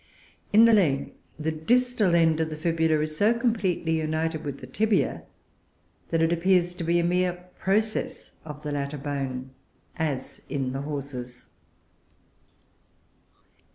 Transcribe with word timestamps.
In 0.51 0.65
the 0.65 0.73
leg, 0.73 1.13
the 1.37 1.51
distal 1.51 2.15
end 2.15 2.39
of 2.39 2.49
the 2.49 2.55
fibula 2.57 3.01
is 3.01 3.15
so 3.15 3.35
completely 3.35 3.97
united 3.99 4.43
with 4.43 4.57
the 4.59 4.65
tibia 4.65 5.25
that 6.09 6.23
it 6.23 6.33
appears 6.33 6.73
to 6.73 6.83
be 6.83 6.97
a 6.97 7.03
mere 7.03 7.33
process 7.59 8.37
of 8.43 8.63
the 8.63 8.71
latter 8.71 8.97
bone, 8.97 9.51
as 9.99 10.41
in 10.49 10.71
the 10.73 10.81
Horses. 10.81 11.49